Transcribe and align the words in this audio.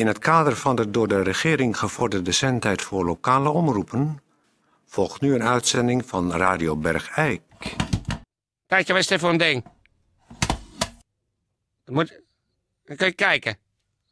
In 0.00 0.06
het 0.06 0.18
kader 0.18 0.56
van 0.56 0.76
de 0.76 0.90
door 0.90 1.08
de 1.08 1.22
regering 1.22 1.78
gevorderde 1.78 2.32
zendtijd 2.32 2.82
voor 2.82 3.04
lokale 3.04 3.48
omroepen 3.48 4.22
volgt 4.86 5.20
nu 5.20 5.34
een 5.34 5.42
uitzending 5.42 6.06
van 6.06 6.32
Radio 6.32 6.76
Bergijk. 6.76 7.42
Kijk, 8.66 8.88
wat 8.88 8.96
is 8.96 9.06
dit 9.06 9.20
voor 9.20 9.30
een 9.30 9.36
ding? 9.36 9.64
Dat 11.84 11.94
Moet... 11.94 12.20
Dan 12.84 12.96
kun 12.96 13.06
je 13.06 13.12
kijken. 13.12 13.58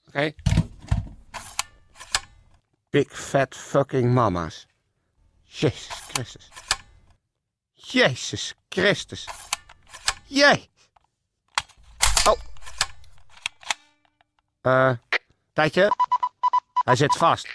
Oké. 0.07 0.33
Big 2.91 3.21
fat 3.21 3.57
fucking 3.57 4.13
mama's. 4.13 4.67
Jezus 5.43 5.89
Christus. 5.89 6.49
Jezus 7.73 8.55
Christus. 8.69 9.29
Jee. 10.27 10.69
Oh. 12.25 12.39
Eh, 14.61 14.93
tijdje. 15.59 15.93
Hij 16.85 16.97
zit 16.97 17.17
vast. 17.17 17.49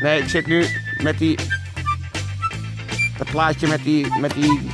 Nee, 0.00 0.22
ik 0.22 0.28
zit 0.28 0.46
nu 0.46 0.66
met 1.02 1.18
die... 1.18 1.38
Dat 3.18 3.30
plaatje 3.30 3.66
met 3.66 3.82
die... 3.82 4.18
Met 4.18 4.34
die 4.34 4.70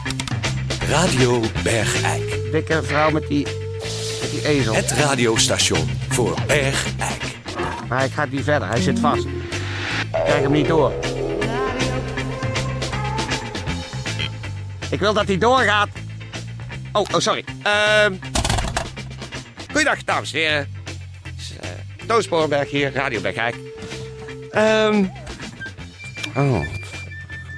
Radio 0.89 1.43
Bergijk. 1.63 2.53
dikke 2.53 2.83
vrouw 2.83 3.11
met 3.11 3.27
die... 3.29 3.45
Met 4.21 4.31
die 4.31 4.47
ezel. 4.47 4.75
Het 4.75 4.91
radiostation 4.91 5.91
voor 6.09 6.37
Bergijk. 6.47 7.23
Maar 7.89 8.05
ik 8.05 8.13
ga 8.13 8.25
niet 8.25 8.45
verder. 8.45 8.69
Hij 8.69 8.81
zit 8.81 8.99
vast. 8.99 9.25
Ik 9.25 10.25
krijg 10.25 10.43
hem 10.43 10.53
niet 10.53 10.69
door. 10.69 10.93
Ik 14.91 15.01
wil 15.01 15.13
dat 15.13 15.27
hij 15.27 15.39
doorgaat. 15.39 15.89
Oh, 16.93 17.07
oh 17.13 17.21
sorry. 17.21 17.45
Ehm 17.63 18.15
goeiedag, 19.73 20.05
dames 20.05 20.33
en 20.33 20.39
heren. 20.39 20.79
Sporenberg 22.19 22.71
hier, 22.71 22.93
Radio. 22.93 23.21
Ehm 24.51 25.05
oh. 26.37 26.51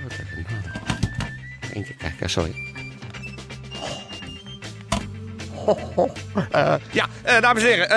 Wat 0.03 0.13
even 0.13 0.47
Eén 1.73 1.85
keer 1.85 1.95
kijken, 1.99 2.31
sorry. 2.31 2.55
Eh, 6.51 6.75
ja, 6.91 7.07
eh, 7.23 7.41
dames 7.41 7.63
en 7.63 7.69
heren. 7.69 7.89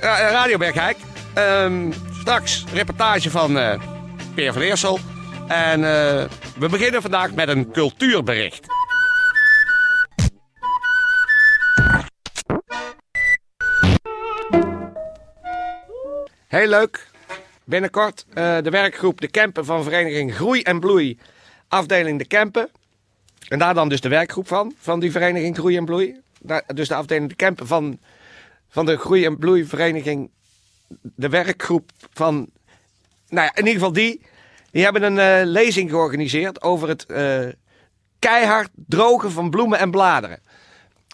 Ra- 0.00 0.30
Radio 0.30 0.58
Bergijk. 0.58 0.96
Ehm, 1.34 1.92
straks 2.20 2.64
reportage 2.72 3.30
van 3.30 3.58
Peer 4.34 4.52
van 4.52 4.62
Eersel. 4.62 4.98
En 5.48 5.80
we 6.58 6.68
beginnen 6.70 7.02
vandaag 7.02 7.32
met 7.32 7.48
een 7.48 7.70
cultuurbericht. 7.72 8.77
Heel 16.58 16.68
leuk. 16.68 17.10
Binnenkort 17.64 18.26
eh, 18.34 18.58
de 18.62 18.70
werkgroep 18.70 19.20
De 19.20 19.28
Kempen 19.28 19.64
van 19.64 19.82
vereniging 19.82 20.34
Groei 20.34 20.62
en 20.62 20.80
Bloei. 20.80 21.18
Afdeling 21.68 22.18
De 22.18 22.26
Kempen. 22.26 22.68
En 23.48 23.58
daar 23.58 23.74
dan 23.74 23.88
dus 23.88 24.00
de 24.00 24.08
werkgroep 24.08 24.48
van, 24.48 24.74
van 24.78 25.00
die 25.00 25.10
vereniging 25.10 25.56
Groei 25.56 25.76
en 25.76 25.84
Bloei. 25.84 26.20
Daar, 26.40 26.62
dus 26.74 26.88
de 26.88 26.94
afdeling 26.94 27.28
De 27.28 27.34
Kempen 27.34 27.66
van 27.66 27.98
van 28.68 28.86
de 28.86 28.96
Groei- 28.96 29.24
en 29.24 29.38
Bloeivereniging, 29.38 30.30
de 31.02 31.28
werkgroep 31.28 31.90
van, 32.12 32.50
nou 33.28 33.46
ja, 33.46 33.50
in 33.50 33.66
ieder 33.66 33.72
geval 33.72 33.92
die, 33.92 34.20
die 34.70 34.84
hebben 34.84 35.02
een 35.02 35.18
eh, 35.18 35.46
lezing 35.46 35.90
georganiseerd 35.90 36.62
over 36.62 36.88
het 36.88 37.06
eh, 37.06 37.46
keihard 38.18 38.70
drogen 38.74 39.30
van 39.30 39.50
bloemen 39.50 39.78
en 39.78 39.90
bladeren. 39.90 40.40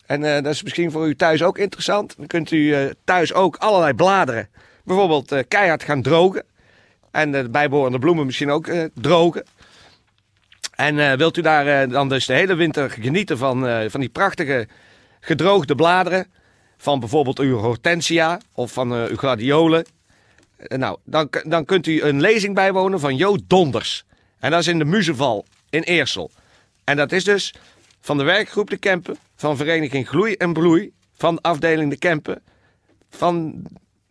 En 0.07 0.21
dat 0.21 0.53
is 0.53 0.63
misschien 0.63 0.91
voor 0.91 1.09
u 1.09 1.17
thuis 1.17 1.43
ook 1.43 1.59
interessant. 1.59 2.17
Dan 2.17 2.27
kunt 2.27 2.51
u 2.51 2.93
thuis 3.05 3.33
ook 3.33 3.57
allerlei 3.57 3.95
bladeren, 3.95 4.49
bijvoorbeeld 4.85 5.33
eh, 5.33 5.43
keihard 5.49 5.83
gaan 5.83 6.03
drogen. 6.03 6.45
En 7.11 7.33
de 7.33 7.49
bijbehorende 7.49 7.99
bloemen 7.99 8.27
misschien 8.27 8.51
ook 8.51 8.67
eh, 8.67 8.85
drogen. 8.95 9.45
En 10.75 10.99
eh, 10.99 11.17
wilt 11.17 11.37
u 11.37 11.43
daar 11.43 11.89
dan 11.89 12.09
dus 12.09 12.27
de 12.27 12.33
hele 12.33 12.55
winter 12.55 12.91
genieten 12.91 13.39
van, 13.39 13.91
van 13.91 14.01
die 14.01 14.09
prachtige 14.09 14.69
gedroogde 15.21 15.75
bladeren 15.75 16.27
van 16.77 17.01
bijvoorbeeld 17.01 17.39
uw 17.39 17.57
hortensia 17.57 18.41
of 18.53 18.73
van 18.73 18.93
uw 18.93 19.17
gladiolen. 19.17 19.85
Nou, 20.69 20.99
dan, 21.05 21.29
dan 21.45 21.65
kunt 21.65 21.87
u 21.87 22.03
een 22.03 22.21
lezing 22.21 22.55
bijwonen 22.55 23.01
van 23.01 23.17
Jo 23.17 23.37
Donders. 23.47 24.05
En 24.39 24.51
dat 24.51 24.61
is 24.61 24.67
in 24.67 24.79
de 24.79 24.85
Muzeval 24.85 25.45
in 25.71 25.83
Eersel. 25.83 26.31
En 26.85 26.97
dat 26.97 27.13
is 27.13 27.25
dus 27.25 27.55
van 28.01 28.19
de 28.19 28.25
werkgroep 28.25 28.71
De 28.71 28.77
Kempen, 28.77 29.17
van 29.37 29.57
vereniging 29.57 30.09
Gloei 30.09 30.35
en 30.35 30.53
Bloei, 30.53 30.93
van 31.17 31.41
afdeling 31.41 31.91
De 31.91 31.99
Kempen, 31.99 32.43
van 33.11 33.63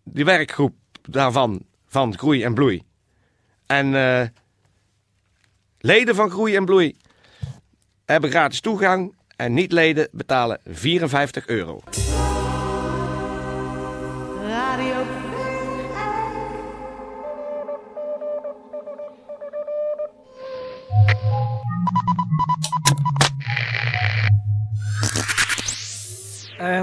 die 0.03 0.25
werkgroep 0.25 0.75
daarvan, 1.09 1.66
van 1.88 2.18
Groei 2.18 2.44
en 2.44 2.53
Bloei. 2.53 2.84
En 3.66 3.96
eh, 3.96 4.28
leden 5.80 6.16
van 6.16 6.30
Groei 6.30 6.56
en 6.56 6.66
Bloei 6.66 6.96
hebben 8.06 8.30
gratis 8.30 8.62
toegang 8.62 9.16
en 9.36 9.53
niet-leden 9.53 10.08
betalen 10.12 10.59
54 10.66 11.47
euro. 11.47 11.81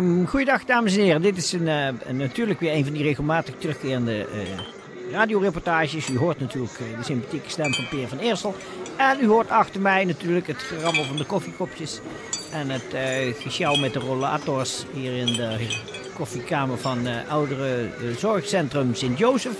Ehm 0.01 0.25
goeiedag 0.27 0.65
dames 0.65 0.97
en 0.97 1.03
heren, 1.03 1.23
dit 1.23 1.37
is 1.37 1.53
eh, 1.53 1.87
een- 1.87 2.17
natuurlijk 2.17 2.61
weer 2.61 2.75
een 2.75 2.85
van 2.85 2.93
die 2.93 3.03
regelmatig 3.03 3.55
terugkerende 3.59 4.27
eh 4.27 5.13
radioreportages. 5.13 6.09
U 6.09 6.19
hoort 6.19 6.41
natuurlijk 6.41 6.73
eh, 6.79 6.99
de 6.99 7.05
sympathieke 7.05 7.51
stem 7.51 7.75
van 7.75 7.89
Peer 7.89 8.09
van 8.09 8.19
Eersel. 8.19 8.55
En 8.97 9.19
u 9.21 9.27
hoort 9.27 9.51
achter 9.51 9.81
mij 9.81 10.05
natuurlijk 10.05 10.47
het 10.47 10.57
gerammel 10.63 11.05
van 11.05 11.17
de 11.17 11.25
koffiekopjes. 11.25 12.01
En 12.53 12.71
het 12.71 12.95
eh 12.95 13.35
gesjouw 13.43 13.75
met 13.77 13.93
de 13.93 13.99
rollators 13.99 14.85
hier 14.93 15.17
in 15.17 15.27
de 15.27 15.57
koffiekamer 16.15 16.79
van 16.79 16.99
oudere 17.29 17.89
zorgcentrum 18.19 18.95
Sint-Jozef. 18.95 19.57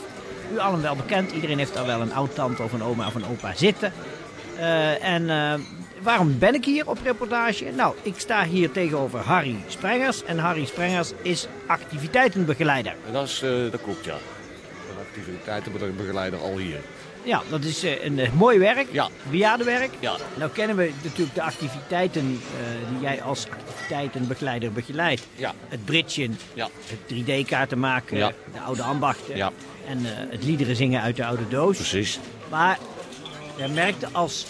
U 0.55 0.59
allen 0.59 0.83
wel 0.83 0.97
bekend, 0.97 1.31
iedereen 1.33 1.59
heeft 1.59 1.75
daar 1.75 1.87
wel 1.87 2.01
een 2.01 2.15
oud-tante 2.15 2.63
of 2.63 2.73
een 2.73 2.83
oma 2.83 3.07
of 3.07 3.15
een 3.15 3.27
opa 3.31 3.53
zitten. 3.55 3.93
En 5.01 5.29
waarom 6.03 6.39
ben 6.39 6.55
ik 6.55 6.65
hier 6.65 6.89
op 6.89 6.99
reportage? 7.05 7.71
Nou, 7.77 7.95
ik 8.03 8.15
sta 8.17 8.45
hier 8.45 8.71
tegenover 8.71 9.19
Harry 9.19 9.57
Sprengers. 9.69 10.25
En 10.25 10.39
Harry 10.39 10.65
Sprengers 10.65 11.13
is 11.23 11.47
activiteitenbegeleider. 11.67 12.95
Dat, 13.13 13.27
is, 13.27 13.43
eh, 13.43 13.51
dat 13.71 13.83
klopt, 13.83 14.05
ja. 14.05 14.15
Een 14.91 14.99
activiteitenbegeleider 15.09 16.39
al 16.41 16.57
hier. 16.57 16.79
Ja, 17.23 17.43
dat 17.49 17.65
is 17.65 17.85
eh, 17.85 18.05
een 18.05 18.19
eh, 18.19 18.33
mooi 18.33 18.59
werk. 18.59 18.87
Ja. 18.91 19.09
Bejaardenwerk. 19.31 19.91
Ja. 19.99 20.17
Nou 20.35 20.51
kennen 20.51 20.77
we 20.77 20.93
natuurlijk 21.03 21.35
de 21.35 21.43
activiteiten 21.43 22.29
die 22.29 23.01
jij 23.01 23.23
als 23.23 23.47
activiteitenbegeleider 23.51 24.73
begeleidt. 24.73 25.27
Ja. 25.37 25.55
Het 25.69 25.85
bridgen, 25.85 26.39
Ja. 26.55 26.69
het 26.87 26.99
3D-kaarten 27.09 27.79
maken, 27.79 28.17
Ja. 28.19 28.33
de 28.53 28.61
oude 28.61 28.83
ambachten. 28.83 29.37
Ja. 29.37 29.53
En 29.89 29.99
het 30.05 30.45
liederen 30.45 30.77
zingen 30.77 31.03
uit 31.03 31.17
de 31.17 31.25
oude 31.25 31.49
doos. 31.49 31.77
Precies. 31.77 32.19
Maar 32.51 32.79
jij 33.57 33.69
merkte 33.69 34.09
als 34.13 34.47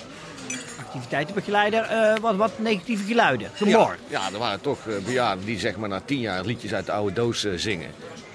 activiteitenbegeleider 0.91 1.83
eh, 1.83 2.19
wat, 2.21 2.37
wat 2.37 2.59
negatieve 2.59 3.05
geluiden, 3.05 3.51
gemor. 3.55 3.97
Ja, 4.09 4.21
ja, 4.21 4.33
er 4.33 4.39
waren 4.39 4.61
toch 4.61 4.79
eh, 4.87 4.95
bejaarden 5.05 5.45
die 5.45 5.59
zeg 5.59 5.77
maar 5.77 5.89
na 5.89 6.01
tien 6.05 6.21
jaar 6.21 6.45
liedjes 6.45 6.75
uit 6.75 6.87
de 6.87 6.93
oude 6.93 7.13
doos 7.13 7.45
eh, 7.45 7.53
zingen. 7.57 7.91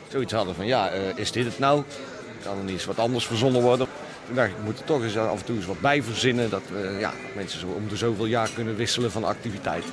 Zoiets 0.07 0.33
hadden 0.33 0.55
van, 0.55 0.65
ja, 0.65 0.89
is 1.15 1.31
dit 1.31 1.45
het 1.45 1.59
nou? 1.59 1.83
Kan 2.43 2.57
er 2.57 2.63
niet 2.63 2.73
eens 2.73 2.85
wat 2.85 2.99
anders 2.99 3.25
verzonnen 3.25 3.61
worden? 3.61 3.87
Toen 4.25 4.35
dacht 4.35 4.49
ik, 4.49 4.55
we 4.57 4.63
moeten 4.63 4.85
toch 4.85 5.03
eens 5.03 5.17
af 5.17 5.39
en 5.39 5.45
toe 5.45 5.55
eens 5.55 5.65
wat 5.65 5.81
bij 5.81 6.03
verzinnen. 6.03 6.49
Dat 6.49 6.61
we 6.71 6.97
ja, 6.99 7.13
mensen 7.35 7.59
zo 7.59 7.67
om 7.67 7.87
de 7.87 7.95
zoveel 7.95 8.25
jaar 8.25 8.49
kunnen 8.53 8.75
wisselen 8.75 9.11
van 9.11 9.23
activiteit. 9.23 9.83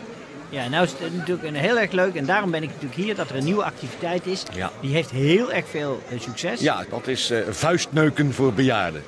Ja, 0.48 0.68
nou 0.68 0.84
is 0.84 0.92
het 0.98 1.16
natuurlijk 1.16 1.48
een 1.48 1.54
heel 1.54 1.78
erg 1.78 1.92
leuk 1.92 2.14
en 2.14 2.26
daarom 2.26 2.50
ben 2.50 2.62
ik 2.62 2.68
natuurlijk 2.68 2.94
hier 2.94 3.14
dat 3.14 3.30
er 3.30 3.36
een 3.36 3.44
nieuwe 3.44 3.64
activiteit 3.64 4.26
is. 4.26 4.42
Ja. 4.54 4.70
Die 4.80 4.92
heeft 4.92 5.10
heel 5.10 5.52
erg 5.52 5.68
veel 5.68 6.02
succes. 6.18 6.60
Ja, 6.60 6.84
dat 6.90 7.06
is 7.06 7.32
vuistneuken 7.50 8.32
voor 8.32 8.52
bejaarden. 8.52 9.02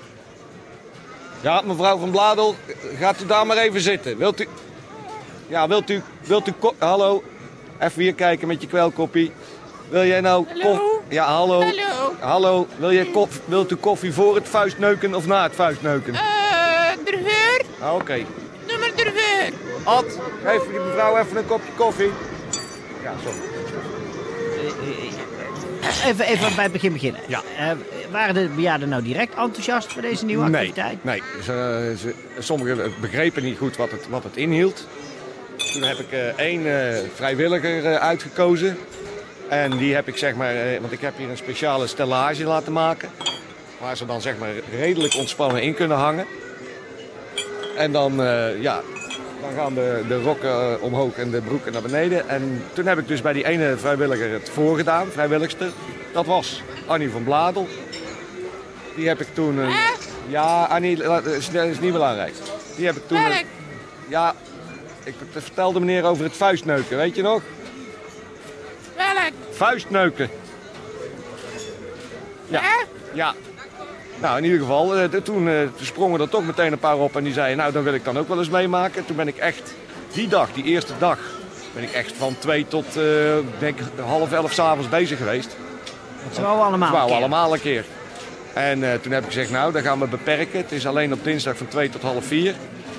Ja, 1.45 1.63
mevrouw 1.65 1.99
van 1.99 2.11
Bladel, 2.11 2.55
gaat 2.99 3.21
u 3.23 3.27
daar 3.27 3.47
maar 3.47 3.57
even 3.57 3.81
zitten. 3.81 4.19
Wilt 4.19 4.41
u... 4.41 4.49
Ja, 5.47 5.69
wilt 5.69 5.91
u... 5.91 6.03
Wilt 6.21 6.49
u 6.49 6.53
hallo? 6.79 7.23
Even 7.79 8.03
hier 8.03 8.15
kijken 8.15 8.49
met 8.49 8.61
je 8.61 8.67
kwelkoppie. 8.67 9.33
Wil 9.89 10.05
jij 10.05 10.21
nou... 10.21 10.47
Hallo? 10.49 11.03
Ja, 11.09 11.25
hallo. 11.25 11.61
Hallo. 11.61 12.15
Hallo. 12.21 12.67
Wil 12.77 12.91
je 12.91 13.11
koff... 13.11 13.41
Wilt 13.45 13.71
u 13.71 13.77
koffie 13.77 14.13
voor 14.13 14.35
het 14.35 14.49
vuistneuken 14.49 15.15
of 15.15 15.27
na 15.27 15.43
het 15.43 15.55
vuistneuken? 15.55 16.15
Eh, 16.15 16.21
de 17.05 17.65
Ah, 17.81 17.95
Oké. 17.95 18.17
Noem 18.69 18.79
maar 18.79 18.91
de 18.97 19.53
Ad, 19.85 20.19
geef 20.45 20.63
die 20.71 20.79
mevrouw 20.79 21.17
even 21.17 21.37
een 21.37 21.47
kopje 21.47 21.73
koffie. 21.77 22.11
Ja, 23.03 23.13
sorry. 23.25 23.53
Even, 26.05 26.25
even 26.27 26.55
bij 26.55 26.65
het 26.65 26.73
begin 26.73 26.93
beginnen. 26.93 27.21
Ja. 27.27 27.43
Eh, 27.59 27.71
waren 28.11 28.35
de 28.35 28.49
bejaarden 28.55 28.89
nou 28.89 29.03
direct 29.03 29.35
enthousiast 29.35 29.93
voor 29.93 30.03
deze 30.03 30.25
nieuwe 30.25 30.49
Nee, 30.49 30.55
activiteit? 30.69 31.05
nee. 31.05 31.23
Ze, 31.43 31.95
ze, 31.99 32.15
sommigen 32.39 32.93
begrepen 33.01 33.43
niet 33.43 33.59
goed 33.59 33.77
wat 33.77 33.91
het, 33.91 34.09
wat 34.09 34.25
het 34.25 34.37
inhield. 34.37 34.87
Toen 35.73 35.83
heb 35.83 35.99
ik 35.99 36.11
eh, 36.13 36.27
één 36.39 36.67
eh, 36.67 36.99
vrijwilliger 37.15 37.99
uitgekozen. 37.99 38.77
En 39.49 39.77
die 39.77 39.95
heb 39.95 40.09
ik 40.09 40.17
zeg 40.17 40.35
maar, 40.35 40.55
want 40.81 40.93
ik 40.93 41.01
heb 41.01 41.17
hier 41.17 41.31
een 41.31 41.37
speciale 41.37 41.87
stellage 41.87 42.45
laten 42.45 42.73
maken. 42.73 43.09
Waar 43.81 43.97
ze 43.97 44.07
dan 44.07 44.21
zeg 44.21 44.39
maar 44.39 44.51
redelijk 44.77 45.15
ontspannen 45.15 45.63
in 45.63 45.75
kunnen 45.75 45.97
hangen. 45.97 46.27
En 47.77 47.93
dan, 47.93 48.13
ja, 48.61 48.81
dan 49.41 49.53
gaan 49.57 49.75
de, 49.75 50.03
de 50.09 50.23
rokken 50.23 50.83
omhoog 50.83 51.17
en 51.17 51.31
de 51.31 51.41
broeken 51.41 51.73
naar 51.73 51.83
beneden. 51.83 52.29
En 52.29 52.63
toen 52.73 52.87
heb 52.87 52.99
ik 52.99 53.09
dus 53.09 53.23
bij 53.23 53.33
die 53.33 53.47
ene 53.47 53.77
vrijwilliger 53.77 54.33
het 54.33 54.51
voorgedaan, 54.51 55.07
vrijwilligster. 55.11 55.69
Dat 56.15 56.27
was 56.27 56.63
Annie 56.87 57.11
van 57.11 57.25
Bladel. 57.25 57.69
Die 58.97 59.09
heb 59.09 59.21
ik 59.21 59.27
toen... 59.33 59.59
een- 59.59 59.75
ja, 60.29 60.65
Annie, 60.65 60.97
dat 60.97 61.27
is, 61.27 61.51
dat 61.51 61.65
is 61.67 61.81
niet 61.81 61.93
belangrijk. 61.93 62.35
Die 62.77 62.87
heb 62.87 62.97
ik 62.97 63.09
toen... 63.09 63.17
een- 63.25 63.47
ja, 64.09 64.35
ik 65.05 65.15
vertelde 65.33 65.81
meneer 65.81 66.05
over 66.05 66.25
het 66.25 66.37
vuistneuken, 66.37 66.97
weet 66.97 67.17
je 67.17 67.23
nog? 67.23 67.43
Welk? 68.97 69.33
Vuistneuken. 69.51 70.31
Ja. 72.47 72.63
Ja. 73.13 73.35
Nou, 74.21 74.37
in 74.39 74.45
ieder 74.45 74.59
geval, 74.59 74.97
eh, 74.97 75.05
toen, 75.23 75.49
eh, 75.49 75.55
toen 75.77 75.87
sprongen 75.87 76.21
er 76.21 76.29
toch 76.29 76.45
meteen 76.47 76.73
een 76.73 76.79
paar 76.79 76.99
op 76.99 77.17
en 77.17 77.25
die 77.25 77.33
zeiden, 77.33 77.57
nou, 77.57 77.73
dan 77.73 77.83
wil 77.83 77.95
ik 77.95 78.05
dan 78.05 78.19
ook 78.19 78.29
wel 78.29 78.39
eens 78.39 78.49
meemaken. 78.51 79.05
Toen 79.05 79.17
ben 79.17 79.29
ik 79.29 79.37
echt, 79.37 79.75
die 80.13 80.29
dag, 80.29 80.53
die 80.53 80.65
eerste 80.65 80.93
dag, 80.99 81.19
ben 81.73 81.83
ik 81.83 81.93
echt 81.93 82.13
van 82.17 82.37
twee 82.39 82.69
tot, 82.69 82.97
eh, 82.97 83.03
denk 83.59 83.79
half 84.07 84.33
elf 84.33 84.53
s'avonds 84.53 84.89
bezig 84.89 85.19
geweest. 85.19 85.57
Dat 86.25 86.35
zou 86.35 86.61
allemaal. 86.61 86.91
Wauw, 86.93 87.03
een 87.03 87.07
keer. 87.09 87.17
allemaal 87.17 87.53
een 87.55 87.61
keer. 87.61 87.85
En 88.55 88.93
eh, 88.93 88.99
toen 89.01 89.13
heb 89.13 89.21
ik 89.23 89.27
gezegd, 89.29 89.51
nou, 89.51 89.73
dan 89.73 89.83
gaan 89.83 89.99
we 90.01 90.07
beperken. 90.07 90.59
Het 90.59 90.73
is 90.73 90.87
alleen 90.87 91.13
op 91.13 91.25
dinsdag 91.25 91.57
van 91.57 91.69
2 91.69 91.89
tot 91.89 92.03
half 92.03 92.25
4. 92.25 92.55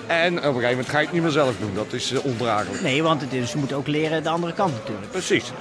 En 0.08 0.38
op 0.38 0.44
een 0.44 0.44
gegeven 0.54 0.70
moment 0.70 0.90
ga 0.90 0.98
ik 1.00 1.04
het 1.06 1.14
niet 1.14 1.22
meer 1.24 1.32
zelf 1.32 1.54
doen. 1.60 1.72
Dat 1.76 1.94
is 1.94 2.12
eh, 2.12 2.26
ondraaglijk. 2.26 2.82
Nee, 2.82 3.04
want 3.04 3.22
het 3.22 3.34
is, 3.34 3.50
ze 3.52 3.58
moeten 3.58 3.78
ook 3.78 3.88
leren 3.88 4.24
de 4.24 4.30
andere 4.30 4.54
kant 4.54 4.74
natuurlijk. 4.74 5.12
Precies. 5.12 5.52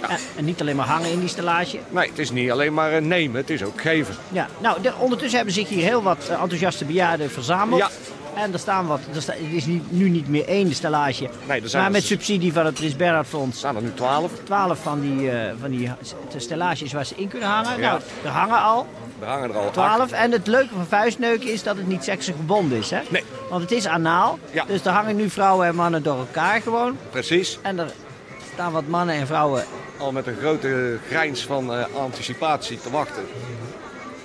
En, 0.00 0.18
en 0.36 0.44
niet 0.44 0.60
alleen 0.60 0.76
maar 0.76 0.86
hangen 0.86 1.10
in 1.10 1.20
die 1.20 1.28
stellage. 1.28 1.78
Nee, 1.88 2.08
het 2.08 2.18
is 2.18 2.30
niet 2.30 2.50
alleen 2.50 2.74
maar 2.74 2.92
eh, 2.92 3.02
nemen, 3.02 3.36
het 3.40 3.50
is 3.50 3.62
ook 3.64 3.80
geven. 3.80 4.14
Ja, 4.28 4.48
nou, 4.58 4.82
de- 4.82 4.92
ondertussen 4.98 5.36
hebben 5.36 5.54
zich 5.54 5.68
hier 5.68 5.82
heel 5.84 6.02
wat 6.02 6.28
enthousiaste 6.28 6.84
bejaarden 6.84 7.30
verzameld. 7.30 7.80
Ja. 7.80 7.88
En 8.34 8.52
er 8.52 8.58
staan 8.58 8.86
wat, 8.86 9.00
er 9.14 9.22
sta- 9.22 9.32
het 9.32 9.52
is 9.52 9.66
niet, 9.66 9.90
nu 9.92 10.08
niet 10.08 10.28
meer 10.28 10.46
één 10.48 10.74
stellage. 10.74 11.28
Nee, 11.48 11.62
er 11.62 11.68
zijn 11.68 11.82
maar 11.82 11.90
met 11.92 12.02
subsidie 12.04 12.52
van 12.52 12.64
het 12.66 12.74
Prins 12.74 12.96
Bernhard 12.96 13.24
Er 13.24 13.30
Fonds. 13.30 13.58
staan 13.58 13.76
er 13.76 13.82
nu 13.82 13.94
12. 13.94 14.32
Twaalf 14.44 14.78
van 14.82 15.00
die, 15.00 15.30
eh, 15.30 15.52
van 15.60 15.70
die 15.70 15.90
stellages 16.36 16.92
waar 16.92 17.04
ze 17.06 17.14
in 17.16 17.28
kunnen 17.28 17.48
hangen. 17.48 17.80
Ja. 17.80 17.88
Nou, 17.90 18.00
er 18.24 18.30
hangen 18.30 18.62
al 18.62 18.86
Er 19.20 19.26
hangen 19.26 19.50
er 19.50 19.56
al 19.58 19.70
twaalf. 19.70 20.12
En 20.12 20.32
het 20.32 20.46
leuke 20.46 20.74
van 20.74 20.86
vuistneuken 20.86 21.52
is 21.52 21.62
dat 21.62 21.76
het 21.76 21.86
niet 21.86 22.04
seksgebonden 22.04 22.78
is. 22.78 22.90
Hè? 22.90 23.00
Nee. 23.08 23.24
Want 23.50 23.62
het 23.62 23.70
is 23.70 23.86
anaal. 23.86 24.38
Ja. 24.50 24.64
Dus 24.64 24.84
er 24.84 24.92
hangen 24.92 25.16
nu 25.16 25.30
vrouwen 25.30 25.66
en 25.66 25.74
mannen 25.74 26.02
door 26.02 26.18
elkaar 26.18 26.60
gewoon. 26.62 26.96
Precies. 27.10 27.58
En 27.62 27.78
er 27.78 27.90
staan 28.52 28.72
wat 28.72 28.86
mannen 28.86 29.14
en 29.14 29.26
vrouwen. 29.26 29.64
Al 29.98 30.12
met 30.12 30.26
een 30.26 30.36
grote 30.40 30.98
grijns 31.08 31.44
van 31.46 31.74
eh, 31.74 31.84
anticipatie 31.96 32.78
te 32.80 32.90
wachten. 32.90 33.22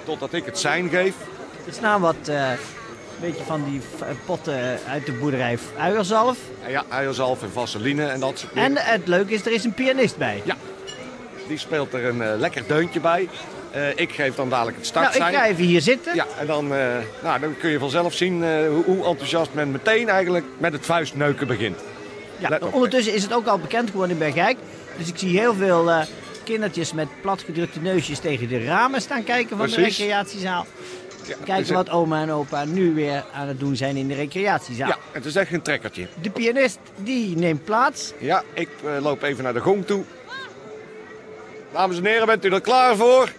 Totdat 0.03 0.33
ik 0.33 0.45
het 0.45 0.59
sein 0.59 0.89
geef. 0.89 1.13
Er 1.67 1.73
staan 1.73 2.01
wat 2.01 2.15
eh 2.27 2.51
beetje 3.21 3.43
van 3.43 3.63
die 3.63 3.81
potten 4.25 4.79
uit 4.89 5.05
de 5.05 5.11
boerderij 5.11 5.57
uierzalf. 5.77 6.37
Ja, 6.67 6.83
uierzalf 6.89 7.43
en 7.43 7.51
vaseline 7.51 8.05
en 8.05 8.19
dat 8.19 8.39
soort 8.39 8.53
dingen. 8.53 8.77
En 8.77 8.91
het 8.91 9.07
leuke 9.07 9.33
is, 9.33 9.45
er 9.45 9.51
is 9.51 9.63
een 9.63 9.73
pianist 9.73 10.17
bij. 10.17 10.41
Ja, 10.45 10.55
die 11.47 11.57
speelt 11.57 11.93
er 11.93 12.05
een 12.05 12.21
eh, 12.21 12.37
lekker 12.37 12.63
deuntje 12.67 12.99
bij. 12.99 13.29
Eh, 13.71 13.89
ik 13.95 14.11
geef 14.11 14.35
dan 14.35 14.49
dadelijk 14.49 14.77
het 14.77 14.93
nou, 14.93 15.05
ik 15.05 15.11
startsein. 15.11 15.33
ga 15.33 15.45
even 15.45 15.63
hier 15.63 15.81
zitten. 15.81 16.15
Ja, 16.15 16.25
en 16.39 16.47
dan, 16.47 16.75
eh, 16.75 16.87
nou, 17.23 17.39
dan 17.39 17.57
kun 17.57 17.69
je 17.69 17.79
vanzelf 17.79 18.13
zien 18.13 18.43
hoe, 18.67 18.83
hoe 18.85 19.05
enthousiast 19.05 19.53
men 19.53 19.71
meteen 19.71 20.09
eigenlijk 20.09 20.45
met 20.57 20.73
het 20.73 20.85
vuistneuken 20.85 21.47
begint. 21.47 21.79
Ja, 22.37 22.49
Let 22.49 22.63
ondertussen 22.63 23.13
is 23.13 23.23
het 23.23 23.33
ook 23.33 23.47
al 23.47 23.59
bekend 23.59 23.89
geworden 23.89 24.11
in 24.11 24.23
Bergijk. 24.23 24.57
Dus 24.97 25.07
ik 25.07 25.17
zie 25.17 25.39
heel 25.39 25.53
veel 25.53 25.91
kindertjes 26.43 26.93
met 26.93 27.07
platgedrukte 27.21 27.79
neusjes 27.79 28.19
tegen 28.19 28.47
de 28.47 28.63
ramen 28.63 29.01
staan 29.01 29.23
kijken 29.23 29.57
van 29.57 29.69
de 29.69 29.75
recreatiezaal. 29.75 30.65
Ja, 31.27 31.35
Kijken 31.35 31.63
is 31.63 31.69
wat 31.69 31.89
oma 31.89 32.21
en 32.21 32.31
opa 32.31 32.65
nu 32.65 32.93
weer 32.93 33.23
aan 33.33 33.47
het 33.47 33.59
doen 33.59 33.75
zijn 33.75 33.95
in 33.95 34.07
de 34.07 34.13
recreatiezaal. 34.13 34.87
Ja, 34.87 34.97
het 35.11 35.25
is 35.25 35.35
echt 35.35 35.53
een 35.53 35.61
trekkertje. 35.61 36.07
De 36.21 36.29
pianist 36.29 36.79
die 36.97 37.37
neemt 37.37 37.63
plaats. 37.63 38.13
Ja, 38.17 38.43
ik 38.53 38.69
eh, 38.83 39.01
loop 39.01 39.21
even 39.21 39.43
naar 39.43 39.53
de 39.53 39.59
gong 39.59 39.85
toe. 39.85 40.03
Dames 41.73 41.97
en 41.97 42.05
heren, 42.05 42.25
bent 42.25 42.45
u 42.45 42.49
er 42.49 42.61
klaar 42.61 42.95
voor? 42.95 43.31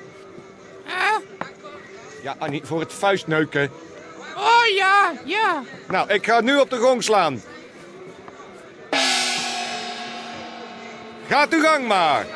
Ja, 2.22 2.34
Annie, 2.38 2.60
voor 2.64 2.80
het 2.80 2.92
vuistneuken. 2.92 3.70
Oh 4.36 4.76
ja, 4.76 5.12
ja. 5.24 5.62
Nou, 5.88 6.12
ik 6.12 6.26
ga 6.26 6.40
nu 6.40 6.56
op 6.58 6.70
de 6.70 6.76
gong 6.76 7.02
slaan. 7.02 7.42
Gaat 11.28 11.52
uw 11.52 11.62
gang 11.62 11.86
maar. 11.86 12.26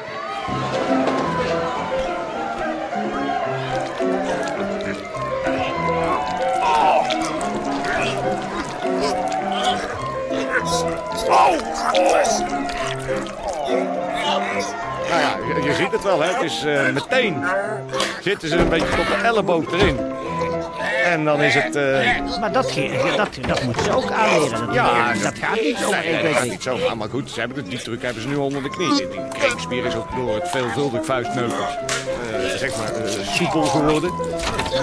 Nou 15.09 15.21
ja, 15.21 15.37
je, 15.47 15.63
je 15.63 15.75
ziet 15.75 15.93
het 15.93 16.03
wel, 16.03 16.21
hè. 16.21 16.33
Het 16.33 16.43
is 16.43 16.65
eh, 16.65 16.89
meteen 16.93 17.45
zitten 18.21 18.49
ze 18.49 18.57
een 18.57 18.69
beetje 18.69 18.97
tot 18.97 19.07
de 19.07 19.21
elleboog 19.23 19.73
erin. 19.73 20.10
En 21.11 21.25
dan 21.25 21.41
is 21.43 21.55
het... 21.55 21.77
eh, 21.77 22.39
Maar 22.41 22.53
dat, 22.53 22.73
dat, 23.17 23.29
dat 23.49 23.63
moeten 23.63 23.85
ze 23.85 23.93
ook 23.97 24.11
aanleren. 24.11 24.67
Dat, 24.67 24.75
Ja, 24.75 25.13
dat 25.23 25.39
gaat 25.39 25.61
niet 25.63 25.77
zo 25.79 25.91
Nee, 25.91 26.13
nee, 26.13 26.23
dat 26.23 26.33
gaat 26.33 26.37
even. 26.37 26.49
niet 26.49 26.63
zo. 26.63 26.95
Maar, 26.97 27.09
goed, 27.09 27.31
ze 27.31 27.41
hebben 27.41 27.59
het, 27.59 27.71
die 27.71 27.83
truc 27.83 28.03
hebben 28.03 28.23
ze 28.23 28.29
nu 28.29 28.35
onder 28.37 28.63
de 28.63 28.71
knie. 28.71 29.09
Kringspier 29.39 29.85
is 29.85 29.95
ook 29.95 30.15
door 30.17 30.35
het 30.35 30.49
veelvuldig 30.49 31.05
vuistneuken 31.05 31.57
eh, 31.59 32.45
zeg 32.57 32.77
maar, 32.77 32.95
eh, 32.95 33.11
soepel 33.35 33.63
geworden. 33.63 34.11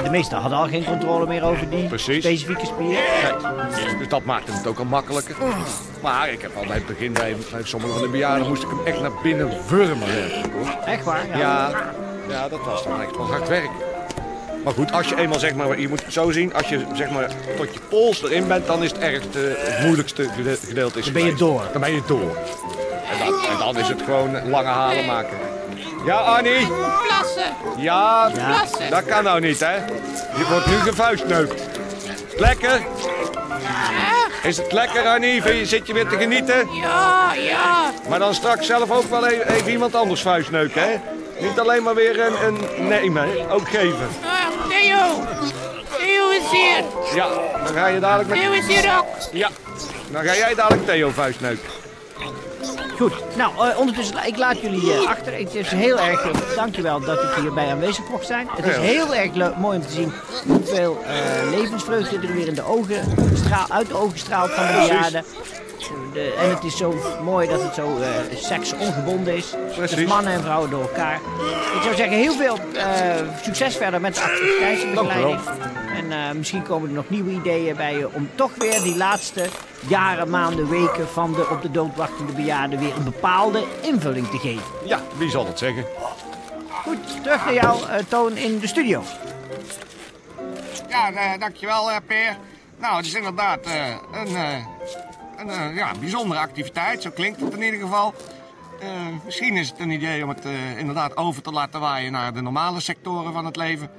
De 0.04 0.10
meesten 0.10 0.38
hadden 0.38 0.58
al 0.60 0.68
geen 0.68 0.84
controle 0.86 1.26
meer 1.28 1.44
over 1.44 1.70
die 1.70 1.88
Precies. 1.88 2.24
specifieke 2.24 2.66
spier. 2.66 2.88
Nee, 2.88 3.98
dus 3.98 4.08
dat 4.08 4.24
maakte 4.24 4.52
het 4.52 4.68
ook 4.68 4.80
al 4.80 4.86
makkelijker. 4.86 5.36
Maar 6.02 6.30
ik 6.32 6.42
heb 6.42 6.52
al 6.58 6.66
bij 6.66 6.76
het 6.76 6.86
begin, 6.86 7.14
bij, 7.14 7.36
bij 7.52 7.62
sommige 7.64 7.94
van 7.94 8.02
de 8.02 8.10
bejaarden, 8.10 8.48
moest 8.48 8.64
ik 8.64 8.70
hem 8.70 8.86
echt 8.86 9.02
naar 9.02 9.12
binnen 9.24 9.50
wurmen. 9.70 10.08
Echt 10.86 11.04
waar? 11.04 11.28
Ja. 11.28 11.38
Ja, 11.38 11.70
ja, 12.30 12.50
dat 12.50 12.60
was 12.66 12.84
dan 12.84 13.02
echt 13.02 13.18
wel 13.18 13.26
hard 13.32 13.48
werk. 13.48 13.70
Maar 14.64 14.74
goed, 14.74 14.92
als 14.92 15.08
je 15.10 15.16
eenmaal 15.18 15.40
zeg 15.40 15.54
maar, 15.54 15.80
je 15.80 15.90
moet 15.90 16.04
het 16.04 16.14
zo 16.14 16.32
zien, 16.32 16.54
als 16.54 16.68
je 16.70 16.86
zeg 16.94 17.10
maar 17.10 17.28
tot 17.58 17.74
je 17.74 17.80
pols 17.90 18.24
erin 18.24 18.48
bent, 18.48 18.68
dan 18.68 18.84
is 18.84 18.92
het 18.92 19.00
erg 19.00 19.24
het 19.34 19.80
moeilijkste 19.86 20.30
gede- 20.36 20.58
gedeelte. 20.68 21.00
Is 21.00 21.04
Dan 21.06 21.14
ben 21.14 21.26
je 21.26 21.36
door. 21.36 21.62
Dan 21.72 21.82
ben 21.82 21.92
je 21.94 22.02
door. 22.08 22.38
En 23.12 23.26
dan, 23.26 23.34
en 23.52 23.58
dan 23.60 23.78
is 23.78 23.88
het 23.88 24.02
gewoon 24.02 24.50
lange 24.50 24.68
halen 24.70 25.06
maken. 25.06 25.38
Ja, 26.06 26.16
Annie? 26.16 26.68
Plassen. 27.08 27.54
Ja, 27.78 28.30
Plassen. 28.34 28.90
dat 28.90 29.06
kan 29.06 29.24
nou 29.24 29.40
niet, 29.40 29.60
hè? 29.60 29.76
Je 30.38 30.46
wordt 30.50 30.66
nu 30.66 30.76
gevuistneukt. 30.76 31.62
Lekker? 32.38 32.82
Is 34.44 34.58
het 34.58 34.72
lekker, 34.72 35.06
Annie? 35.08 35.42
Vind 35.42 35.58
je- 35.60 35.66
Zit 35.66 35.88
je 35.88 35.94
weer 35.94 36.08
te 36.08 36.18
genieten? 36.18 36.68
Ja, 36.82 37.34
ja. 37.34 37.92
Maar 38.10 38.20
dan 38.20 38.34
straks 38.34 38.66
zelf 38.68 38.92
ook 38.92 39.10
wel 39.10 39.28
even, 39.28 39.48
even 39.50 39.72
iemand 39.72 39.96
anders 39.96 40.22
vuistneuken, 40.22 40.82
hè? 40.82 40.96
Niet 41.40 41.60
alleen 41.60 41.84
maar 41.84 41.96
weer 41.96 42.20
een, 42.22 42.34
een 42.78 42.88
nemen, 42.88 43.50
ook 43.50 43.68
geven. 43.70 44.08
Theo. 44.70 45.24
Theo 45.98 46.30
is 46.30 46.52
hier. 46.52 46.84
Ja, 47.16 47.28
dan 47.64 47.74
ga 47.74 47.88
je 47.88 48.00
dadelijk 48.00 48.30
met... 48.30 48.40
Theo 48.40 48.52
is 48.52 48.68
hier 48.68 48.98
ook. 48.98 49.06
Ja, 49.32 49.50
dan 50.12 50.24
ga 50.24 50.36
jij 50.36 50.56
dadelijk 50.56 50.86
Theo 50.86 51.10
vuistneuken. 51.10 51.70
Goed, 52.98 53.14
nou 53.36 53.70
eh, 53.70 53.80
ondertussen, 53.80 54.26
ik 54.26 54.38
laat 54.38 54.62
jullie 54.62 54.94
eh, 54.94 55.08
achter. 55.10 55.34
Het 55.34 55.56
is 55.56 55.70
heel 55.70 56.00
erg, 56.00 56.22
eh, 56.22 56.56
dankjewel 56.56 57.00
dat 57.00 57.24
ik 57.24 57.30
hierbij 57.42 57.72
aanwezig 57.72 58.10
mocht 58.10 58.26
zijn. 58.26 58.48
Het 58.52 58.66
is 58.66 58.76
heel 58.76 59.16
erg 59.16 59.34
leuk, 59.34 59.56
mooi 59.58 59.78
om 59.78 59.84
te 59.86 59.92
zien 59.92 60.14
hoeveel 60.48 61.04
eh, 61.06 61.50
levensvreugde 61.50 62.16
er 62.28 62.34
weer 62.34 62.48
in 62.48 62.54
de 62.54 62.66
ogen 62.66 63.16
straal, 63.34 63.66
uit 63.70 63.88
de 63.88 63.98
ogen 63.98 64.20
straalt 64.20 64.52
van 64.52 64.68
de 64.68 64.74
bejaarden. 64.74 65.24
De, 66.14 66.36
en 66.40 66.50
het 66.50 66.64
is 66.64 66.78
zo 66.78 66.96
mooi 67.24 67.48
dat 67.48 67.62
het 67.62 67.74
zo 67.74 67.98
eh 67.98 68.38
seksongebonden 68.38 69.36
is. 69.36 69.54
Precies. 69.76 69.96
Dus 69.98 70.08
mannen 70.08 70.34
en 70.34 70.42
vrouwen 70.42 70.70
door 70.70 70.82
elkaar. 70.82 71.16
Ik 71.76 71.82
zou 71.82 71.96
zeggen, 71.96 72.18
heel 72.18 72.34
veel 72.34 72.58
eh, 72.74 72.86
succes 73.42 73.76
verder 73.76 74.02
met 74.02 74.16
de 74.16 74.22
activiteitsbegeleiding. 74.22 75.40
En 75.96 76.12
eh, 76.12 76.32
misschien 76.32 76.64
komen 76.64 76.90
er 76.90 76.96
nog 76.96 77.10
nieuwe 77.10 77.32
ideeën 77.32 77.76
bij 77.76 77.98
je 77.98 78.14
om 78.14 78.30
toch 78.36 78.52
weer 78.58 78.82
die 78.82 78.98
laatste 78.98 79.46
jaren, 79.88 80.30
maanden, 80.30 80.70
weken 80.70 81.08
van 81.08 81.34
de 81.34 81.48
op 81.50 81.62
de 81.62 81.72
dood 81.72 81.96
wachtende 81.96 82.32
bejaarden 82.32 82.80
weer 82.80 82.96
een 82.96 83.04
bepaalde 83.04 83.64
invulling 83.82 84.28
te 84.28 84.38
geven. 84.38 84.64
Ja, 84.86 85.02
wie 85.18 85.30
zal 85.30 85.46
het 85.48 85.60
zeggen? 85.60 85.86
Goed, 86.84 87.24
terug 87.24 87.46
naar 87.46 87.54
jou, 87.54 87.80
Toon, 88.08 88.38
in 88.38 88.60
de 88.60 88.68
studio. 88.68 89.04
Ja, 90.90 91.12
eh, 91.12 91.40
dankjewel, 91.40 91.92
eh, 91.92 91.98
Peer. 92.08 92.38
Nou, 92.80 92.96
het 92.96 93.06
is 93.06 93.14
inderdaad 93.14 93.60
eh, 93.60 93.88
een, 94.12 94.36
eh, 94.36 94.66
een 95.38 95.50
eh, 95.50 95.76
ja, 95.76 95.92
bijzondere 96.00 96.40
activiteit. 96.40 97.02
Zo 97.02 97.10
klinkt 97.10 97.40
het 97.40 97.54
in 97.54 97.62
ieder 97.62 97.80
geval. 97.80 98.14
Eh, 98.80 98.90
misschien 99.26 99.56
is 99.56 99.70
het 99.70 99.80
een 99.80 99.90
idee 99.90 100.24
om 100.24 100.30
het 100.30 100.46
eh, 100.46 100.78
inderdaad 100.78 101.18
over 101.18 101.42
te 101.42 101.52
laten 101.52 101.80
waaien 101.80 102.12
naar 102.12 102.34
de 102.34 102.42
normale 102.42 102.80
sectoren 102.80 103.34
van 103.34 103.46
het 103.46 103.56
leven. 103.56 103.90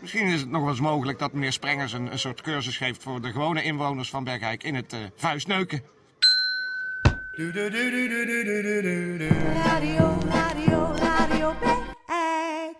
Misschien 0.00 0.26
is 0.26 0.40
het 0.40 0.50
nog 0.50 0.60
wel 0.60 0.70
eens 0.70 0.80
mogelijk 0.80 1.18
dat 1.18 1.32
meneer 1.32 1.52
Sprengers 1.52 1.92
een, 1.92 2.12
een 2.12 2.18
soort 2.18 2.40
cursus 2.40 2.76
geeft 2.76 3.02
voor 3.02 3.20
de 3.20 3.30
gewone 3.30 3.62
inwoners 3.62 4.10
van 4.10 4.24
Bergijk 4.24 4.62
in 4.62 4.74
het 4.74 4.92
eh 4.92 4.98
vuistneuken. 5.16 5.82
Radio, 9.64 10.18
radio. 10.28 10.94
Radio, 10.96 11.54
Bergijk. 11.60 12.76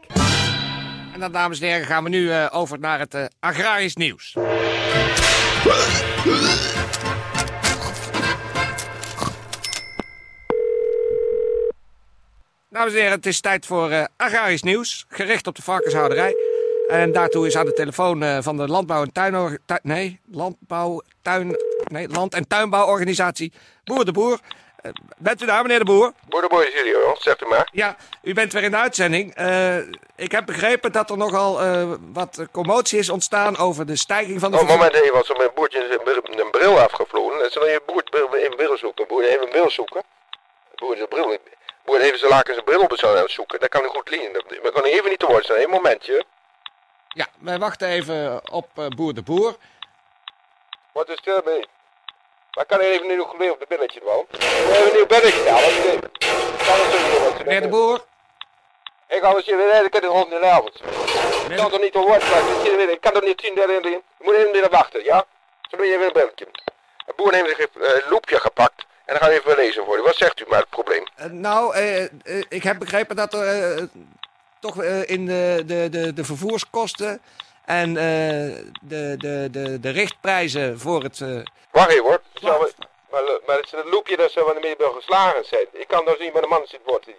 En 1.13 1.21
dan, 1.21 1.33
dames 1.33 1.61
en 1.61 1.67
heren, 1.67 1.87
gaan 1.87 2.05
we 2.05 2.09
nu 2.11 2.31
eh, 2.31 2.47
over 2.51 2.79
naar 2.79 2.99
het 2.99 3.31
agrarisch 3.41 3.97
nieuws. 3.97 4.37
Dames 12.75 12.93
en 12.93 12.99
heren, 12.99 13.13
het 13.13 13.27
is 13.27 13.41
tijd 13.41 13.67
voor 13.67 13.91
eh, 13.91 14.05
agrarisch 14.17 14.63
nieuws, 14.63 15.05
gericht 15.09 15.47
op 15.47 15.55
de 15.55 15.63
varkenshouderij. 15.63 16.35
En 16.89 17.13
daartoe 17.13 17.47
is 17.47 17.57
aan 17.57 17.65
de 17.67 17.73
telefoon 17.73 18.23
eh, 18.23 18.39
van 18.41 18.57
de 18.57 18.69
landbouw- 18.69 19.03
en 19.03 19.13
tuin, 19.13 19.59
nee, 19.83 20.21
landbouw, 20.31 21.01
tuin, 21.23 21.57
nee, 21.85 22.09
land- 22.09 22.35
en 22.35 22.49
tuinbouworganisatie 22.49 23.53
Boer 23.85 24.05
de 24.05 24.13
Boer. 24.13 24.39
Eh, 24.83 24.91
bent 25.19 25.43
u 25.43 25.47
daar, 25.47 25.63
meneer 25.63 25.79
de 25.79 25.85
Boer? 25.85 26.13
Boerderboy 26.29 26.63
is 26.63 26.83
hier, 26.83 27.03
hoor. 27.05 27.17
Zegt 27.19 27.43
u 27.43 27.47
maar. 27.47 27.69
Ja, 27.73 27.97
u 28.23 28.35
bent 28.35 28.53
weer 28.53 28.63
in 28.63 28.71
de 28.71 28.77
uitzending. 28.77 29.35
Ik 30.17 30.33
heb 30.33 30.47
begrepen 30.47 30.93
dat 30.93 31.11
er 31.11 31.17
nogal 31.17 31.61
wat 32.13 32.47
commotie 32.53 32.99
is 32.99 33.09
ontstaan 33.09 33.57
over 33.57 33.87
de 33.87 33.97
stijging 33.97 34.41
van 34.41 34.51
de... 34.51 34.59
Oh, 34.59 34.69
moment 34.69 34.95
even, 34.95 35.13
was 35.13 35.29
er 35.29 35.41
een 35.41 35.51
boertje 35.55 35.93
een 35.93 36.05
bril- 36.05 36.45
een 36.45 36.51
bril 36.51 36.81
afgevlogen. 36.81 37.45
En 37.45 37.51
ze 37.51 37.59
dan 37.59 37.69
je 37.69 37.83
boer 37.87 38.03
even 38.11 38.51
een 38.51 38.57
bril 38.57 38.79
zoeken. 38.79 39.07
Boer 39.07 39.25
even 39.25 39.43
een 39.43 39.49
bril 39.49 39.71
zoeken. 39.71 40.03
Boer 40.75 40.95
de 40.97 41.07
bril, 41.09 41.39
boer 41.85 42.01
even 42.01 42.19
zijn 42.19 42.31
laken 42.31 42.55
zijn 42.55 42.65
bril 42.65 42.81
op 42.81 43.31
zoeken. 43.31 43.61
Dat 43.61 43.69
kan 43.69 43.81
hij 43.81 43.91
goed 43.91 44.11
leren. 44.11 44.45
We 44.49 44.71
kunnen 44.73 44.93
even 44.93 45.11
niet 45.11 45.19
te 45.19 45.27
woord 45.27 45.47
zijn. 45.47 45.63
Een 45.63 45.71
momentje. 45.71 46.25
Ja, 47.09 47.27
wij 47.39 47.59
wachten 47.59 47.89
even 47.89 48.41
op 48.51 48.69
eh, 48.75 48.87
Boer 48.87 49.15
de 49.15 49.23
Boer. 49.23 49.57
Wat 50.93 51.09
is 51.09 51.19
er 51.25 51.43
mee? 51.45 51.67
Maar 52.51 52.65
kan 52.65 52.81
er 52.81 52.91
even 52.91 53.07
nu 53.07 53.17
nog 53.17 53.37
weer 53.37 53.53
op 53.53 53.61
de 53.61 53.67
billetje 53.69 54.01
wel? 54.05 54.27
Even 54.31 54.87
een 54.87 54.93
nieuw 54.93 55.07
belletje 55.07 55.51
halen. 55.51 55.69
Ik 55.69 56.01
kan 56.67 56.79
het 56.79 57.37
zo 57.39 57.45
Meneer 57.45 57.61
de 57.61 57.69
Boer? 57.69 58.05
Ik 59.09 59.21
ga 59.21 59.35
eens 59.35 59.47
weer, 59.47 59.85
ik 59.85 59.93
heb 59.93 60.03
het 60.03 60.05
rond 60.05 60.33
in 60.33 60.41
de 60.41 60.47
avond. 60.47 60.81
Ik 61.49 61.57
kan 61.57 61.71
toch 61.71 61.81
niet 61.81 61.93
te 61.93 61.99
woord 61.99 62.23
zijn. 62.23 62.81
Ik 62.81 62.91
Ik 62.91 63.01
kan 63.01 63.13
toch 63.13 63.23
niet 63.23 63.41
zien 63.41 63.55
daarin. 63.55 63.83
Je 63.83 64.01
moet 64.19 64.35
even 64.35 64.71
wachten, 64.71 65.05
ja? 65.05 65.25
Zo 65.71 65.77
doe 65.77 65.87
je 65.87 65.93
even 65.93 66.07
een 66.07 66.13
belletje. 66.13 66.47
De 67.07 67.13
boer 67.17 67.35
heeft 67.35 67.49
zich 67.49 67.59
een 67.59 67.83
uh, 67.83 68.11
loepje 68.11 68.41
gepakt. 68.41 68.87
En 69.05 69.15
dan 69.15 69.17
gaan 69.17 69.29
we 69.29 69.35
even 69.35 69.57
lezen 69.57 69.85
voor 69.85 69.99
u. 69.99 70.03
Wat 70.03 70.17
zegt 70.17 70.41
u 70.41 70.45
maar 70.49 70.59
het 70.59 70.69
probleem? 70.69 71.07
Eh, 71.17 71.27
nou, 71.27 71.75
eh, 71.75 72.03
eh, 72.03 72.11
ik 72.49 72.63
heb 72.63 72.79
begrepen 72.79 73.17
dat 73.17 73.35
er 73.35 73.89
toch 74.61 74.83
in 74.85 75.27
de, 75.27 75.63
de, 75.67 75.89
de, 75.91 76.13
de 76.13 76.25
vervoerskosten 76.25 77.23
en 77.65 77.95
de, 77.95 78.71
de, 78.81 79.49
de, 79.51 79.81
de 79.81 79.91
richtprijzen 79.91 80.79
voor 80.79 81.03
het... 81.03 81.19
Wacht 81.71 81.91
even 81.91 82.05
hoor. 82.05 82.21
Zal 82.35 82.69
maar, 83.11 83.23
maar 83.47 83.57
het 83.57 83.67
is 83.67 83.73
een 83.73 83.89
loepje 83.91 84.17
dat 84.17 84.31
ze 84.31 84.41
van 84.41 84.55
de 84.55 84.61
middenbel 84.61 84.93
geslagen 84.93 85.45
zijn. 85.45 85.67
Ik 85.73 85.89
kan 85.89 86.05
nou 86.05 86.17
zien 86.21 86.33
waar 86.33 86.43
de 86.43 86.49
man 86.49 86.67
zit 86.67 86.81
wordt. 86.85 87.07
En 87.07 87.15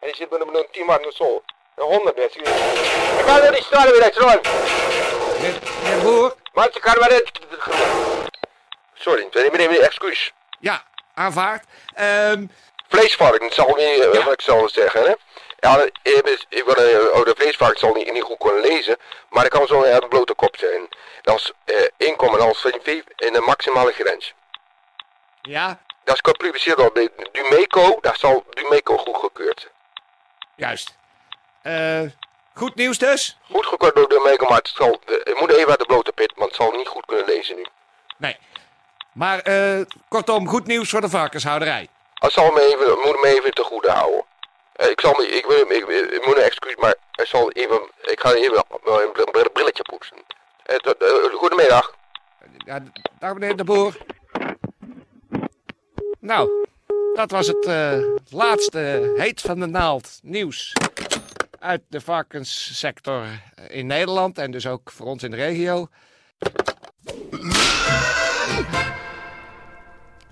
die 0.00 0.14
zit 0.14 0.30
met 0.30 0.40
een, 0.40 0.54
een 0.54 0.66
10 0.70 0.86
watt 0.86 1.14
zo. 1.14 1.42
Een 1.74 1.84
100 1.84 2.14
best. 2.14 2.36
Ik 2.36 3.24
kan 3.26 3.40
er 3.40 3.52
niet 3.52 3.62
staan 3.62 3.90
weer 3.90 4.02
uit 4.02 4.16
Ron. 4.16 4.40
meneer, 5.40 5.60
de 5.60 6.00
Boer? 6.02 6.34
Maar 6.52 6.66
ik 6.66 6.80
kan 6.80 6.98
maar 6.98 7.10
niet. 7.10 7.30
Sorry, 8.94 9.28
meneer, 9.32 9.52
meneer, 9.52 9.82
excuus. 9.82 10.32
Ja, 10.60 10.84
aanvaard. 11.18 11.64
Ehm, 11.94 12.46
Vleesvarken, 12.88 13.52
zal 13.52 13.66
niet, 13.66 13.78
eh, 13.78 14.12
Ja. 14.12 14.22
wat 14.24 14.32
ik 14.32 14.40
zal 14.40 14.68
zeggen, 14.68 15.02
hè. 15.02 15.14
Ja, 15.60 15.82
ik, 16.02 16.22
ben- 16.24 16.44
ik 16.48 16.66
eh, 16.66 17.18
oh, 17.18 17.24
de 17.24 17.34
vleesvarken 17.36 17.78
zal 17.78 17.92
niet, 17.92 18.12
niet 18.12 18.22
goed 18.22 18.38
kunnen 18.38 18.60
lezen, 18.62 18.96
maar 19.28 19.44
ik 19.44 19.50
kan 19.50 19.66
zo 19.66 19.82
uit 19.84 20.02
een 20.02 20.08
blote 20.08 20.34
kop 20.34 20.56
zijn. 20.56 20.88
Dat 21.22 21.36
is 21.36 21.52
eh, 21.64 21.84
inkomen 21.96 22.40
als 22.40 22.60
vijf 22.82 23.04
in 23.16 23.32
de 23.32 23.40
maximale 23.40 23.92
grens. 23.92 24.34
ja, 25.42 25.78
Dat 26.04 26.14
is 26.14 26.20
gepubliceerd 26.32 26.76
door 26.76 26.94
de 26.94 27.28
Dumeco, 27.32 27.98
dat 28.00 28.18
zal 28.18 28.44
Dumeco 28.50 28.96
goedgekeurd 28.96 29.70
juist. 30.56 30.96
Eh, 31.62 32.02
goed 32.54 32.74
nieuws 32.74 32.98
dus? 32.98 33.38
Goedgekeurd 33.50 33.94
door 33.94 34.08
Dumeco, 34.08 34.46
maar 34.48 34.58
het 34.58 34.68
zal, 34.74 35.00
eh, 35.06 35.14
het 35.24 35.40
moet 35.40 35.50
even 35.52 35.68
uit 35.70 35.78
de 35.78 35.86
blote 35.86 36.12
pit, 36.12 36.32
want 36.36 36.48
het 36.50 36.60
zal 36.60 36.70
niet 36.72 36.88
goed 36.88 37.06
kunnen 37.06 37.26
lezen 37.26 37.56
nu. 37.56 37.66
Maar 39.18 39.38
eh, 39.40 39.80
kortom, 40.08 40.48
goed 40.48 40.66
nieuws 40.66 40.90
voor 40.90 41.00
de 41.00 41.08
varkenshouderij. 41.08 41.88
Het 42.14 42.32
zal 42.32 42.50
me 42.52 42.60
even, 42.60 42.90
het 42.90 43.04
moet 43.04 43.22
me 43.22 43.36
even 43.38 43.54
te 43.54 43.62
goede 43.62 43.90
houden. 43.90 44.24
Eh, 44.72 44.90
ik 44.90 45.00
zal 45.00 45.12
me, 45.12 45.28
ik, 45.28 45.46
wil, 45.46 45.60
ik, 45.60 45.88
ik, 45.88 46.10
ik 46.12 46.26
moet 46.26 46.36
een 46.36 46.42
excuus, 46.42 46.76
maar 46.76 46.94
ik 47.12 47.26
zal 47.26 47.50
even, 47.50 47.80
ik 48.02 48.20
ga 48.20 48.32
even 48.32 48.64
wel 48.84 49.02
een 49.02 49.12
bril- 49.12 49.30
bril- 49.30 49.50
brilletje 49.52 49.82
poetsen. 49.82 50.16
Eh, 50.62 50.76
goedemiddag. 51.34 51.94
Ja, 52.64 52.82
dag 53.18 53.34
meneer 53.34 53.56
de 53.56 53.64
Boer. 53.64 53.96
Nou, 56.20 56.66
dat 57.14 57.30
was 57.30 57.46
het 57.46 57.66
eh, 57.66 57.98
laatste 58.30 59.12
heet 59.16 59.40
van 59.40 59.60
de 59.60 59.66
naald 59.66 60.18
nieuws 60.22 60.72
uit 61.58 61.82
de 61.88 62.00
varkenssector 62.00 63.24
in 63.68 63.86
Nederland 63.86 64.38
en 64.38 64.50
dus 64.50 64.66
ook 64.66 64.90
voor 64.90 65.06
ons 65.06 65.22
in 65.22 65.30
de 65.30 65.36
regio. 65.36 65.88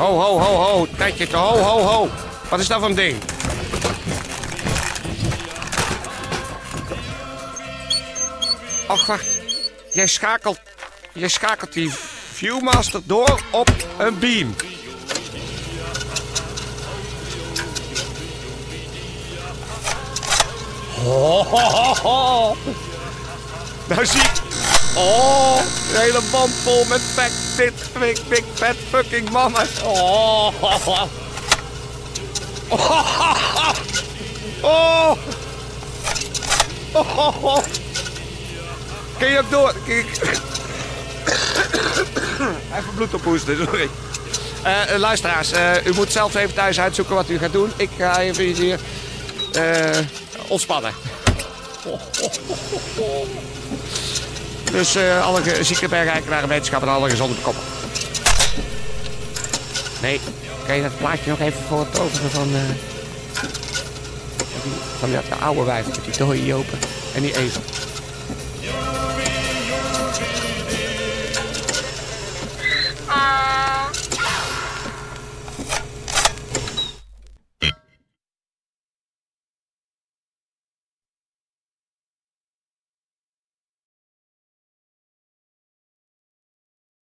Ho, 0.00 0.06
ho, 0.06 0.38
ho, 0.38 0.54
ho. 0.56 0.86
Tijdje, 0.96 1.26
ho, 1.36 1.58
ho, 1.58 1.80
ho. 1.80 2.08
Wat 2.48 2.60
is 2.60 2.68
dat 2.68 2.78
voor 2.78 2.88
een 2.88 2.94
ding? 2.94 3.16
Och, 8.88 9.06
wacht. 9.06 9.38
Jij 9.92 10.06
schakelt, 10.06 10.60
jij 11.12 11.28
schakelt 11.28 11.72
die 11.72 11.90
Viewmaster 12.32 13.00
door 13.04 13.40
op 13.50 13.70
een 13.98 14.18
beam. 14.18 14.54
Ho. 21.04 22.56
Nou 23.88 24.06
zie 24.06 24.20
ik. 24.20 24.32
Oh, 24.96 25.56
een 25.92 26.00
hele 26.00 26.20
band 26.30 26.50
vol 26.62 26.84
met 26.84 27.00
fat, 27.00 27.30
dit, 27.56 27.72
big, 27.98 28.28
big, 28.28 28.44
fat 28.54 28.76
fucking 28.90 29.30
mannen. 29.30 29.66
Oh. 29.84 30.52
Oh. 30.60 31.02
Oh. 34.60 35.16
Oh. 36.92 37.44
oh. 37.44 37.64
Kun 39.18 39.30
je 39.30 39.38
ook 39.38 39.50
door? 39.50 39.74
Even 42.76 42.94
bloed 42.94 43.14
ophoesten, 43.14 43.56
sorry. 43.56 43.88
Eh, 44.62 44.98
luisteraars, 44.98 45.52
eh, 45.52 45.86
u 45.86 45.94
moet 45.94 46.12
zelf 46.12 46.34
even 46.34 46.54
thuis 46.54 46.80
uitzoeken 46.80 47.14
wat 47.14 47.28
u 47.28 47.38
gaat 47.38 47.52
doen. 47.52 47.72
Ik 47.76 47.90
ga 47.98 48.18
even 48.18 48.44
hier 48.44 48.80
eh, 49.52 49.98
ontspannen. 50.50 50.92
Dus 54.72 54.94
eh, 54.94 55.26
alle 55.26 55.42
ge- 55.42 55.64
zieke 55.64 55.88
bergeikenaren 55.88 56.48
wetenschap 56.48 56.82
en 56.82 56.88
alle 56.88 57.10
gezonde 57.10 57.34
koppen. 57.42 57.62
Nee, 60.02 60.20
kan 60.66 60.76
je 60.76 60.82
dat 60.82 60.96
plaatje 60.98 61.30
nog 61.30 61.40
even 61.40 61.60
voor 61.68 61.78
het 61.90 61.98
overen 62.00 62.30
van... 62.30 62.48
die- 62.48 62.58
van 64.98 65.12
dat 65.12 65.24
oude 65.40 65.62
wijf 65.62 65.86
met 65.86 65.98
die 66.04 66.16
dode 66.16 66.44
Jopen 66.46 66.78
en 67.14 67.22
die 67.22 67.36
ezel. 67.36 67.60